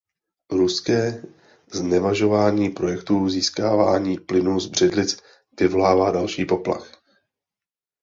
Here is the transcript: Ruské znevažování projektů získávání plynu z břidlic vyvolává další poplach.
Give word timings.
Ruské 0.51 1.23
znevažování 1.73 2.69
projektů 2.69 3.29
získávání 3.29 4.19
plynu 4.19 4.59
z 4.59 4.67
břidlic 4.67 5.21
vyvolává 5.59 6.11
další 6.11 6.45
poplach. 6.45 6.91